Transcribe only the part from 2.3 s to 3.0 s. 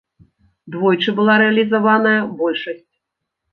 большасць.